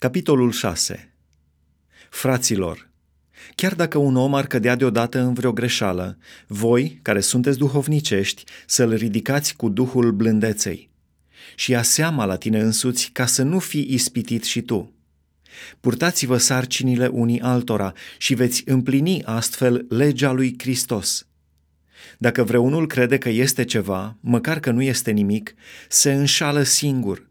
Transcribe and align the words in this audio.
Capitolul 0.00 0.52
6 0.52 1.14
Fraților, 2.10 2.90
chiar 3.54 3.74
dacă 3.74 3.98
un 3.98 4.16
om 4.16 4.34
ar 4.34 4.46
cădea 4.46 4.74
deodată 4.74 5.20
în 5.20 5.34
vreo 5.34 5.52
greșeală, 5.52 6.18
voi, 6.46 6.98
care 7.02 7.20
sunteți 7.20 7.58
duhovnicești, 7.58 8.44
să-l 8.66 8.94
ridicați 8.94 9.56
cu 9.56 9.68
duhul 9.68 10.12
blândeței 10.12 10.90
și 11.54 11.70
ia 11.70 11.82
seama 11.82 12.24
la 12.24 12.36
tine 12.36 12.60
însuți 12.60 13.10
ca 13.12 13.26
să 13.26 13.42
nu 13.42 13.58
fii 13.58 13.86
ispitit 13.92 14.44
și 14.44 14.62
tu. 14.62 14.92
Purtați-vă 15.80 16.36
sarcinile 16.36 17.06
unii 17.06 17.40
altora 17.40 17.92
și 18.18 18.34
veți 18.34 18.62
împlini 18.66 19.24
astfel 19.24 19.86
legea 19.88 20.32
lui 20.32 20.54
Hristos. 20.58 21.26
Dacă 22.18 22.44
vreunul 22.44 22.86
crede 22.86 23.18
că 23.18 23.28
este 23.28 23.64
ceva, 23.64 24.16
măcar 24.20 24.60
că 24.60 24.70
nu 24.70 24.82
este 24.82 25.10
nimic, 25.10 25.54
se 25.88 26.12
înșală 26.12 26.62
singur– 26.62 27.26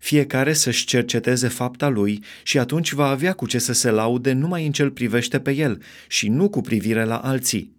fiecare 0.00 0.52
să-și 0.52 0.86
cerceteze 0.86 1.48
fapta 1.48 1.88
lui 1.88 2.24
și 2.42 2.58
atunci 2.58 2.92
va 2.92 3.08
avea 3.08 3.32
cu 3.32 3.46
ce 3.46 3.58
să 3.58 3.72
se 3.72 3.90
laude 3.90 4.32
numai 4.32 4.66
în 4.66 4.72
cel 4.72 4.90
privește 4.90 5.40
pe 5.40 5.52
el 5.52 5.82
și 6.08 6.28
nu 6.28 6.48
cu 6.48 6.60
privire 6.60 7.04
la 7.04 7.16
alții, 7.16 7.76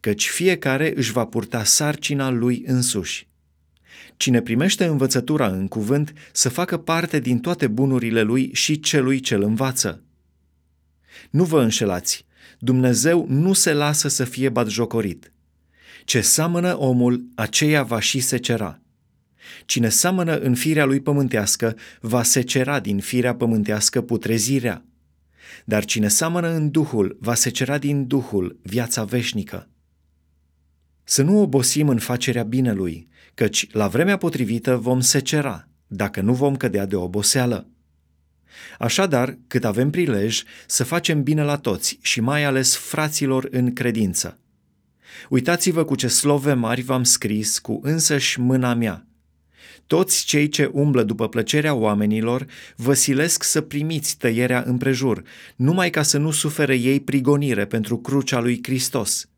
căci 0.00 0.28
fiecare 0.28 0.92
își 0.96 1.12
va 1.12 1.24
purta 1.24 1.64
sarcina 1.64 2.30
lui 2.30 2.62
însuși. 2.66 3.28
Cine 4.16 4.40
primește 4.40 4.84
învățătura 4.84 5.46
în 5.46 5.68
cuvânt 5.68 6.12
să 6.32 6.48
facă 6.48 6.76
parte 6.76 7.20
din 7.20 7.38
toate 7.38 7.66
bunurile 7.66 8.22
lui 8.22 8.50
și 8.52 8.80
celui 8.80 9.20
ce 9.20 9.34
îl 9.34 9.42
învață. 9.42 10.02
Nu 11.30 11.44
vă 11.44 11.62
înșelați, 11.62 12.26
Dumnezeu 12.58 13.26
nu 13.28 13.52
se 13.52 13.72
lasă 13.72 14.08
să 14.08 14.24
fie 14.24 14.48
batjocorit. 14.48 15.32
Ce 16.04 16.20
seamănă 16.20 16.78
omul, 16.78 17.24
aceea 17.34 17.82
va 17.82 18.00
și 18.00 18.20
secera. 18.20 18.80
Cine 19.64 19.88
seamănă 19.88 20.38
în 20.38 20.54
firea 20.54 20.84
lui 20.84 21.00
pământească, 21.00 21.76
va 22.00 22.22
secera 22.22 22.80
din 22.80 22.98
firea 22.98 23.34
pământească 23.34 24.00
putrezirea. 24.00 24.84
Dar 25.64 25.84
cine 25.84 26.08
seamănă 26.08 26.48
în 26.48 26.70
Duhul, 26.70 27.16
va 27.20 27.34
secera 27.34 27.78
din 27.78 28.06
Duhul 28.06 28.58
viața 28.62 29.04
veșnică. 29.04 29.68
Să 31.04 31.22
nu 31.22 31.40
obosim 31.40 31.88
în 31.88 31.98
facerea 31.98 32.42
binelui, 32.42 33.08
căci 33.34 33.72
la 33.72 33.88
vremea 33.88 34.16
potrivită 34.16 34.76
vom 34.76 35.00
secera, 35.00 35.68
dacă 35.86 36.20
nu 36.20 36.34
vom 36.34 36.56
cădea 36.56 36.86
de 36.86 36.96
oboseală. 36.96 37.68
Așadar, 38.78 39.38
cât 39.46 39.64
avem 39.64 39.90
prilej, 39.90 40.42
să 40.66 40.84
facem 40.84 41.22
bine 41.22 41.42
la 41.42 41.56
toți 41.56 41.98
și 42.02 42.20
mai 42.20 42.44
ales 42.44 42.76
fraților 42.76 43.48
în 43.50 43.72
credință. 43.72 44.38
Uitați-vă 45.28 45.84
cu 45.84 45.94
ce 45.94 46.08
slove 46.08 46.52
mari 46.52 46.82
v-am 46.82 47.04
scris 47.04 47.58
cu 47.58 47.80
însăși 47.82 48.40
mâna 48.40 48.74
mea, 48.74 49.06
toți 49.86 50.24
cei 50.24 50.48
ce 50.48 50.70
umblă 50.72 51.02
după 51.02 51.28
plăcerea 51.28 51.74
oamenilor 51.74 52.46
vă 52.76 52.94
silesc 52.94 53.42
să 53.42 53.60
primiți 53.60 54.16
tăierea 54.16 54.62
împrejur, 54.66 55.22
numai 55.56 55.90
ca 55.90 56.02
să 56.02 56.18
nu 56.18 56.30
sufere 56.30 56.74
ei 56.74 57.00
prigonire 57.00 57.64
pentru 57.64 57.98
crucea 57.98 58.40
lui 58.40 58.60
Hristos. 58.62 59.28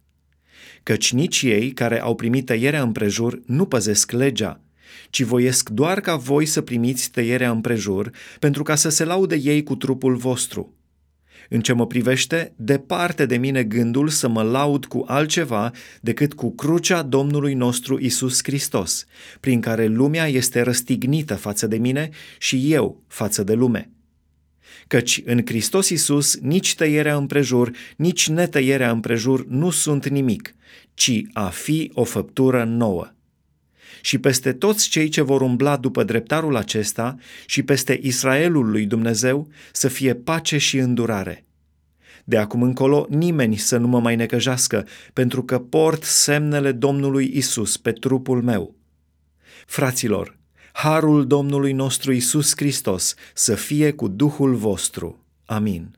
Căci 0.83 1.13
nici 1.13 1.43
ei, 1.43 1.73
care 1.73 2.01
au 2.01 2.15
primit 2.15 2.47
tăierea 2.47 2.83
împrejur, 2.83 3.41
nu 3.47 3.67
păzesc 3.67 4.11
legea, 4.11 4.61
ci 5.11 5.23
voiesc 5.23 5.69
doar 5.69 6.01
ca 6.01 6.17
voi 6.17 6.47
să 6.47 6.61
primiți 6.61 7.11
tăierea 7.11 7.51
împrejur, 7.51 8.11
pentru 8.39 8.63
ca 8.63 8.75
să 8.75 8.89
se 8.89 9.05
laude 9.05 9.37
ei 9.37 9.63
cu 9.63 9.77
trupul 9.77 10.17
vostru. 10.17 10.78
În 11.49 11.61
ce 11.61 11.73
mă 11.73 11.87
privește, 11.87 12.53
departe 12.57 13.27
de 13.27 13.37
mine 13.37 13.65
gândul 13.65 14.09
să 14.09 14.29
mă 14.29 14.43
laud 14.43 14.85
cu 14.85 15.05
altceva 15.07 15.71
decât 16.01 16.35
cu 16.35 16.55
crucea 16.55 17.03
Domnului 17.03 17.55
nostru 17.55 17.99
Isus 18.01 18.41
Hristos, 18.43 19.05
prin 19.41 19.61
care 19.61 19.87
lumea 19.87 20.27
este 20.27 20.61
răstignită 20.61 21.35
față 21.35 21.67
de 21.67 21.77
mine 21.77 22.09
și 22.39 22.73
eu 22.73 23.03
față 23.07 23.43
de 23.45 23.53
lume. 23.53 23.91
Căci 24.87 25.23
în 25.25 25.43
Hristos 25.47 25.89
Isus 25.89 26.39
nici 26.41 26.75
tăierea 26.75 27.17
împrejur, 27.17 27.71
nici 27.97 28.29
netăierea 28.29 28.91
împrejur 28.91 29.47
nu 29.47 29.71
sunt 29.71 30.09
nimic, 30.09 30.55
ci 30.95 31.23
a 31.33 31.49
fi 31.49 31.91
o 31.95 32.05
făptură 32.05 32.65
nouă 32.65 33.13
și 34.01 34.19
peste 34.19 34.53
toți 34.53 34.89
cei 34.89 35.09
ce 35.09 35.23
vor 35.23 35.41
umbla 35.41 35.77
după 35.77 36.05
dreptarul 36.05 36.57
acesta 36.57 37.17
și 37.47 37.63
peste 37.63 37.99
Israelul 38.03 38.71
lui 38.71 38.87
Dumnezeu 38.87 39.49
să 39.73 39.89
fie 39.89 40.15
pace 40.15 40.59
și 40.59 40.79
îndurare. 40.79 41.45
De 42.25 42.37
acum 42.37 42.63
încolo 42.63 43.07
nimeni 43.09 43.57
să 43.57 43.77
nu 43.77 43.89
mă 43.89 44.01
mai 44.01 44.17
necăjească, 44.17 44.87
pentru 45.13 45.43
că 45.43 45.59
port 45.59 46.03
semnele 46.03 46.73
Domnului 46.73 47.31
Isus 47.35 47.77
pe 47.77 47.93
trupul 47.93 48.43
meu. 48.43 48.75
Fraților, 49.67 50.39
harul 50.73 51.27
Domnului 51.27 51.73
nostru 51.73 52.13
Isus 52.13 52.53
Hristos 52.57 53.15
să 53.35 53.55
fie 53.55 53.93
cu 53.93 54.09
Duhul 54.09 54.55
vostru. 54.55 55.25
Amin. 55.45 55.98